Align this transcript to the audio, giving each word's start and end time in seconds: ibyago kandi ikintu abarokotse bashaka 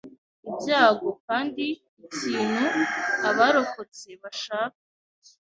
ibyago 0.49 1.09
kandi 1.27 1.65
ikintu 2.05 2.65
abarokotse 3.29 4.07
bashaka 4.21 4.79